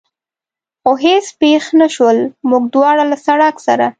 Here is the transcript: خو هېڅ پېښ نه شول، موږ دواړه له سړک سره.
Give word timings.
خو 0.81 0.91
هېڅ 1.05 1.25
پېښ 1.41 1.63
نه 1.81 1.87
شول، 1.95 2.17
موږ 2.49 2.63
دواړه 2.75 3.03
له 3.11 3.17
سړک 3.25 3.55
سره. 3.67 3.87